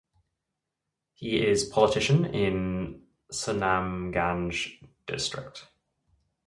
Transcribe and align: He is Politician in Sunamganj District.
He 1.13 1.45
is 1.45 1.63
Politician 1.63 2.25
in 2.25 3.03
Sunamganj 3.31 4.79
District. 5.05 5.67